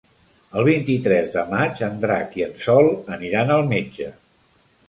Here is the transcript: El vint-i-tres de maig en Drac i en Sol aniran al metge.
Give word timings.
El 0.59 0.63
vint-i-tres 0.67 1.27
de 1.35 1.43
maig 1.51 1.83
en 1.89 2.01
Drac 2.05 2.35
i 2.41 2.47
en 2.49 2.57
Sol 2.65 2.93
aniran 3.19 3.55
al 3.59 3.71
metge. 3.75 4.13